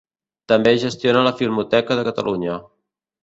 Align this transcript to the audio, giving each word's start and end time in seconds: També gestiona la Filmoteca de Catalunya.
També 0.51 0.71
gestiona 0.83 1.21
la 1.27 1.33
Filmoteca 1.41 1.99
de 1.99 2.07
Catalunya. 2.09 2.57